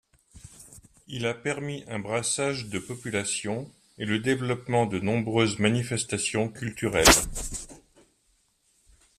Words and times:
Il 1.07 1.27
a 1.27 1.35
permis 1.35 1.83
un 1.87 1.99
brassage 1.99 2.65
de 2.69 2.79
population 2.79 3.71
et 3.99 4.05
le 4.05 4.17
développement 4.17 4.87
de 4.87 4.97
nombreuses 4.99 5.59
manifestations 5.59 6.49
culturelles. 6.49 7.05